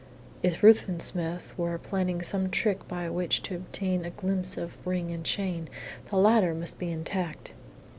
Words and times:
If 0.41 0.63
Ruthven 0.63 0.99
Smith 0.99 1.53
were 1.59 1.77
planning 1.77 2.23
some 2.23 2.49
trick 2.49 2.87
by 2.87 3.07
which 3.11 3.43
to 3.43 3.55
obtain 3.57 4.03
a 4.03 4.09
glimpse 4.09 4.57
of 4.57 4.75
ring 4.83 5.11
and 5.11 5.23
chain, 5.23 5.69
the 6.09 6.15
latter 6.17 6.55
must 6.55 6.79
be 6.79 6.89
intact. 6.91 7.53